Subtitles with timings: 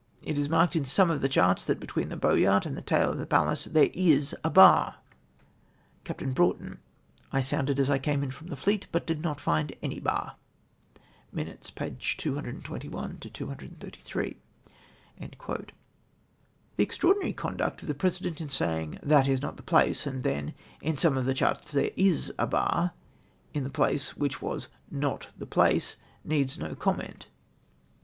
[0.23, 3.11] It is marked in some of the charts that between the Boyart and the tail
[3.11, 5.13] of the Pallas there is a bar I"
[6.05, 6.33] Capt.
[6.33, 6.79] Broughton.
[7.31, 10.37] —"I sounded as I came in from the fleet but did not find any bar."
[11.31, 12.17] {Minutes, pp.
[12.17, 14.37] 221— 233.)
[15.19, 15.67] The
[16.83, 20.55] extraordinary conduct of the President in saying" That is not the place,'" and then that"
[20.87, 22.89] in some of the charts there is a bar,"
[23.53, 24.69] in the place which was"
[25.05, 27.27] not the place," needs no comment.